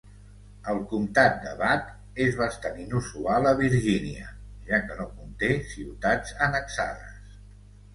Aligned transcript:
El 0.71 0.79
comtat 0.93 1.37
de 1.43 1.51
Bath 1.59 1.91
és 2.25 2.39
bastant 2.41 2.81
inusual 2.87 3.51
a 3.53 3.55
Virgínia, 3.63 4.35
ja 4.73 4.83
que 4.91 5.01
no 5.05 5.11
conté 5.15 5.55
ciutats 5.79 6.39
annexades. 6.51 7.43